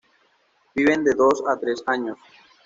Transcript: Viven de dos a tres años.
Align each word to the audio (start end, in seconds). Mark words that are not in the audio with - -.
Viven 0.73 1.03
de 1.03 1.13
dos 1.13 1.43
a 1.47 1.59
tres 1.59 1.83
años. 1.85 2.17